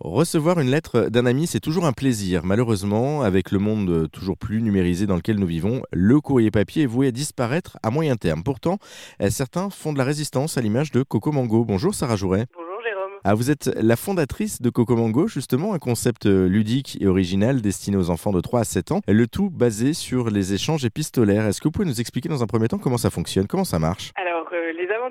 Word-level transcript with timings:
Recevoir 0.00 0.58
une 0.58 0.70
lettre 0.70 1.10
d'un 1.10 1.26
ami, 1.26 1.46
c'est 1.46 1.60
toujours 1.60 1.84
un 1.84 1.92
plaisir. 1.92 2.42
Malheureusement, 2.42 3.20
avec 3.20 3.50
le 3.50 3.58
monde 3.58 4.08
toujours 4.10 4.38
plus 4.38 4.62
numérisé 4.62 5.06
dans 5.06 5.14
lequel 5.14 5.38
nous 5.38 5.46
vivons, 5.46 5.82
le 5.92 6.22
courrier 6.22 6.50
papier 6.50 6.84
est 6.84 6.86
voué 6.86 7.08
à 7.08 7.10
disparaître 7.10 7.76
à 7.82 7.90
moyen 7.90 8.16
terme. 8.16 8.42
Pourtant, 8.42 8.78
euh, 9.20 9.28
certains 9.28 9.68
font 9.68 9.92
de 9.92 9.98
la 9.98 10.04
résistance 10.04 10.56
à 10.56 10.62
l'image 10.62 10.90
de 10.90 11.02
Coco 11.02 11.32
Mango. 11.32 11.66
Bonjour 11.66 11.94
Sarah 11.94 12.16
Jouret. 12.16 12.46
Bonjour 12.56 12.80
Jérôme. 12.82 13.10
Ah, 13.24 13.34
vous 13.34 13.50
êtes 13.50 13.70
la 13.76 13.96
fondatrice 13.96 14.62
de 14.62 14.70
Coco 14.70 14.96
Mango, 14.96 15.28
justement, 15.28 15.74
un 15.74 15.78
concept 15.78 16.24
ludique 16.24 16.96
et 17.02 17.06
original 17.06 17.60
destiné 17.60 17.98
aux 17.98 18.08
enfants 18.08 18.32
de 18.32 18.40
3 18.40 18.60
à 18.60 18.64
7 18.64 18.92
ans, 18.92 19.02
le 19.06 19.26
tout 19.26 19.50
basé 19.50 19.92
sur 19.92 20.30
les 20.30 20.54
échanges 20.54 20.86
épistolaires. 20.86 21.44
Est-ce 21.44 21.60
que 21.60 21.68
vous 21.68 21.72
pouvez 21.72 21.84
nous 21.84 22.00
expliquer 22.00 22.30
dans 22.30 22.42
un 22.42 22.46
premier 22.46 22.68
temps 22.68 22.78
comment 22.78 22.96
ça 22.96 23.10
fonctionne, 23.10 23.46
comment 23.46 23.64
ça 23.64 23.78
marche? 23.78 24.12
Alors, 24.16 24.29
euh, 24.29 24.29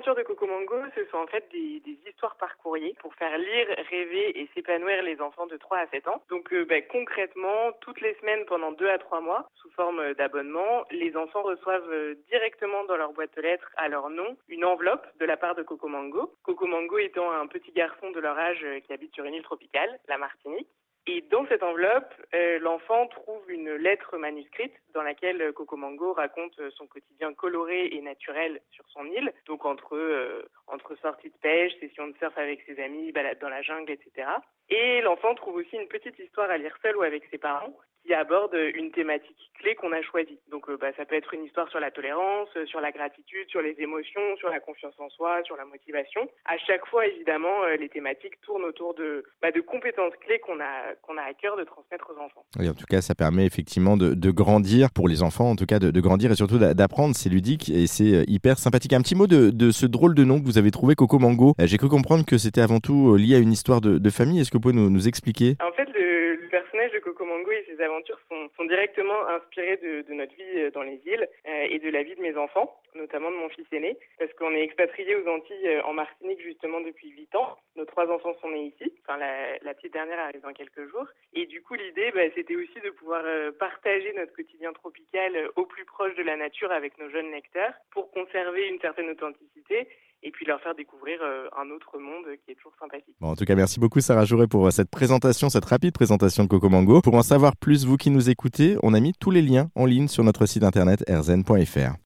aventures 0.00 0.14
de 0.14 0.22
Coco 0.22 0.46
Mango, 0.46 0.76
ce 0.94 1.04
sont 1.10 1.18
en 1.18 1.26
fait 1.26 1.44
des, 1.52 1.82
histoires 2.08 2.34
par 2.36 2.56
courrier 2.56 2.96
pour 3.00 3.14
faire 3.16 3.36
lire, 3.36 3.66
rêver 3.90 4.40
et 4.40 4.48
s'épanouir 4.54 5.02
les 5.02 5.20
enfants 5.20 5.46
de 5.46 5.58
3 5.58 5.76
à 5.76 5.86
7 5.88 6.08
ans. 6.08 6.22
Donc, 6.30 6.50
euh, 6.54 6.64
bah, 6.64 6.80
concrètement, 6.80 7.72
toutes 7.82 8.00
les 8.00 8.14
semaines 8.14 8.46
pendant 8.46 8.72
2 8.72 8.88
à 8.88 8.96
3 8.96 9.20
mois, 9.20 9.50
sous 9.56 9.70
forme 9.72 10.14
d'abonnement, 10.14 10.86
les 10.90 11.14
enfants 11.18 11.42
reçoivent 11.42 11.92
euh, 11.92 12.14
directement 12.30 12.84
dans 12.84 12.96
leur 12.96 13.12
boîte 13.12 13.36
aux 13.36 13.42
lettres 13.42 13.70
à 13.76 13.88
leur 13.88 14.08
nom 14.08 14.38
une 14.48 14.64
enveloppe 14.64 15.06
de 15.18 15.26
la 15.26 15.36
part 15.36 15.54
de 15.54 15.62
Coco 15.62 15.86
Mango. 15.86 16.32
Coco 16.44 16.66
Mango 16.66 16.96
étant 16.96 17.30
un 17.30 17.46
petit 17.46 17.72
garçon 17.72 18.10
de 18.10 18.20
leur 18.20 18.38
âge 18.38 18.64
qui 18.86 18.94
habite 18.94 19.14
sur 19.14 19.26
une 19.26 19.34
île 19.34 19.42
tropicale, 19.42 19.98
la 20.08 20.16
Martinique. 20.16 20.68
Et 21.06 21.22
dans 21.30 21.46
cette 21.48 21.62
enveloppe, 21.62 22.12
euh, 22.34 22.58
l'enfant 22.60 23.06
trouve 23.08 23.39
une 23.50 23.74
lettre 23.74 24.16
manuscrite 24.16 24.72
dans 24.94 25.02
laquelle 25.02 25.52
Coco 25.52 25.76
Mango 25.76 26.12
raconte 26.12 26.60
son 26.70 26.86
quotidien 26.86 27.34
coloré 27.34 27.88
et 27.92 28.00
naturel 28.00 28.60
sur 28.70 28.88
son 28.88 29.04
île, 29.06 29.32
donc 29.46 29.64
entre 29.64 29.96
euh, 29.96 30.48
entre 30.66 30.96
sorties 30.96 31.30
de 31.30 31.38
pêche, 31.42 31.72
sessions 31.80 32.08
de 32.08 32.16
surf 32.18 32.36
avec 32.36 32.62
ses 32.62 32.80
amis, 32.82 33.12
balades 33.12 33.38
dans 33.40 33.48
la 33.48 33.62
jungle, 33.62 33.90
etc. 33.90 34.28
Et 34.68 35.00
l'enfant 35.00 35.34
trouve 35.34 35.56
aussi 35.56 35.76
une 35.76 35.88
petite 35.88 36.18
histoire 36.18 36.50
à 36.50 36.58
lire 36.58 36.76
seul 36.82 36.96
ou 36.96 37.02
avec 37.02 37.24
ses 37.30 37.38
parents 37.38 37.74
qui 38.04 38.14
aborde 38.14 38.54
une 38.74 38.90
thématique 38.90 39.36
clé 39.58 39.74
qu'on 39.74 39.92
a 39.92 40.02
choisie. 40.02 40.38
Donc 40.50 40.68
euh, 40.68 40.76
bah, 40.76 40.88
ça 40.96 41.04
peut 41.04 41.16
être 41.16 41.34
une 41.34 41.44
histoire 41.44 41.68
sur 41.68 41.80
la 41.80 41.90
tolérance, 41.90 42.48
euh, 42.56 42.66
sur 42.66 42.80
la 42.80 42.92
gratitude, 42.92 43.48
sur 43.48 43.60
les 43.60 43.74
émotions, 43.78 44.36
sur 44.38 44.48
la 44.48 44.60
confiance 44.60 44.94
en 44.98 45.08
soi, 45.10 45.42
sur 45.44 45.56
la 45.56 45.64
motivation. 45.64 46.28
À 46.46 46.56
chaque 46.58 46.86
fois, 46.86 47.06
évidemment, 47.06 47.64
euh, 47.64 47.76
les 47.76 47.88
thématiques 47.88 48.40
tournent 48.40 48.64
autour 48.64 48.94
de, 48.94 49.24
bah, 49.42 49.50
de 49.50 49.60
compétences 49.60 50.14
clés 50.20 50.38
qu'on 50.38 50.60
a, 50.60 50.94
qu'on 51.02 51.16
a 51.18 51.22
à 51.22 51.34
cœur 51.34 51.56
de 51.56 51.64
transmettre 51.64 52.10
aux 52.10 52.18
enfants. 52.18 52.44
Oui, 52.58 52.68
en 52.68 52.74
tout 52.74 52.86
cas, 52.88 53.00
ça 53.00 53.14
permet 53.14 53.39
effectivement 53.44 53.96
de, 53.96 54.30
grandir, 54.30 54.90
pour 54.90 55.08
les 55.08 55.22
enfants 55.22 55.50
en 55.50 55.56
tout 55.56 55.66
cas, 55.66 55.78
de, 55.78 56.00
grandir 56.00 56.30
et 56.30 56.34
surtout 56.34 56.58
d'apprendre. 56.58 57.14
C'est 57.14 57.28
ludique 57.28 57.70
et 57.70 57.86
c'est 57.86 58.24
hyper 58.28 58.58
sympathique. 58.58 58.92
Un 58.92 59.02
petit 59.02 59.14
mot 59.14 59.26
de, 59.26 59.70
ce 59.70 59.86
drôle 59.86 60.14
de 60.14 60.24
nom 60.24 60.40
que 60.40 60.44
vous 60.44 60.58
avez 60.58 60.70
trouvé, 60.70 60.94
Coco 60.94 61.18
Mango. 61.18 61.54
J'ai 61.58 61.78
cru 61.78 61.88
comprendre 61.88 62.24
que 62.24 62.38
c'était 62.38 62.60
avant 62.60 62.80
tout 62.80 63.16
lié 63.16 63.36
à 63.36 63.38
une 63.38 63.52
histoire 63.52 63.80
de, 63.80 64.10
famille. 64.10 64.40
Est-ce 64.40 64.50
que 64.50 64.56
vous 64.56 64.62
pouvez 64.62 64.74
nous, 64.74 65.08
expliquer? 65.08 65.56
En 65.60 65.72
fait, 65.72 65.88
le, 65.94 66.48
personnage 66.50 66.90
de 66.92 66.98
Coco 66.98 67.24
Mango 67.24 67.50
et 67.52 67.64
ses 67.70 67.82
aventures 67.82 68.18
sont, 68.28 68.64
directement 68.64 69.26
inspirés 69.34 69.78
de, 69.82 70.02
de, 70.08 70.14
notre 70.14 70.34
vie 70.34 70.70
dans 70.74 70.82
les 70.82 71.00
îles 71.06 71.26
euh, 71.48 71.66
et 71.70 71.78
de 71.78 71.88
la 72.00 72.04
vie 72.04 72.14
de 72.14 72.22
mes 72.22 72.36
enfants, 72.38 72.80
notamment 72.94 73.30
de 73.30 73.36
mon 73.36 73.50
fils 73.50 73.66
aîné, 73.72 73.98
parce 74.18 74.32
qu'on 74.32 74.54
est 74.54 74.62
expatrié 74.62 75.16
aux 75.16 75.28
Antilles 75.28 75.68
euh, 75.68 75.82
en 75.82 75.92
Martinique 75.92 76.40
justement 76.40 76.80
depuis 76.80 77.10
8 77.10 77.34
ans. 77.34 77.58
Nos 77.76 77.84
trois 77.84 78.10
enfants 78.10 78.34
sont 78.40 78.48
nés 78.48 78.72
ici, 78.74 78.90
enfin 79.02 79.18
la, 79.18 79.58
la 79.58 79.74
petite 79.74 79.92
dernière 79.92 80.18
arrive 80.18 80.40
dans 80.40 80.54
quelques 80.54 80.88
jours. 80.88 81.06
Et 81.34 81.44
du 81.44 81.60
coup, 81.60 81.74
l'idée, 81.74 82.10
bah, 82.12 82.22
c'était 82.34 82.56
aussi 82.56 82.80
de 82.82 82.88
pouvoir 82.88 83.22
euh, 83.26 83.52
partager 83.52 84.14
notre 84.14 84.32
quotidien 84.32 84.72
tropical 84.72 85.36
euh, 85.36 85.48
au 85.56 85.66
plus 85.66 85.84
proche 85.84 86.14
de 86.14 86.22
la 86.22 86.36
nature 86.38 86.72
avec 86.72 86.96
nos 86.96 87.10
jeunes 87.10 87.32
lecteurs 87.32 87.74
pour 87.90 88.10
conserver 88.12 88.66
une 88.68 88.80
certaine 88.80 89.10
authenticité 89.10 89.86
et 90.22 90.30
puis 90.30 90.46
leur 90.46 90.60
faire 90.60 90.74
découvrir 90.74 91.18
euh, 91.22 91.48
un 91.58 91.70
autre 91.70 91.98
monde 91.98 92.26
qui 92.44 92.52
est 92.52 92.54
toujours 92.54 92.74
sympathique. 92.78 93.14
Bon, 93.20 93.28
en 93.28 93.36
tout 93.36 93.44
cas, 93.44 93.54
merci 93.54 93.80
beaucoup 93.80 94.00
Sarah 94.00 94.24
Jouret 94.24 94.46
pour 94.46 94.66
euh, 94.66 94.70
cette 94.70 94.90
présentation, 94.90 95.48
cette 95.48 95.64
rapide 95.64 95.92
présentation 95.92 96.44
de 96.44 96.48
Coco 96.48 96.68
Mango. 96.68 97.00
Pour 97.00 97.14
en 97.14 97.22
savoir 97.22 97.56
plus, 97.56 97.86
vous 97.86 97.96
qui 97.96 98.10
nous 98.10 98.30
écoutez, 98.30 98.76
on 98.82 98.94
a 98.94 99.00
mis 99.00 99.12
tous 99.12 99.30
les 99.30 99.42
liens 99.42 99.70
en 99.74 99.86
ligne 99.86 100.08
sur 100.08 100.24
notre 100.24 100.46
site 100.46 100.62
internet 100.62 101.04
rzn.fr. 101.08 101.96